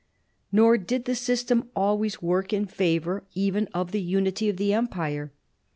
[0.51, 2.17] Nor did the system work always
[2.51, 5.31] in favour even of the unity of the Empire.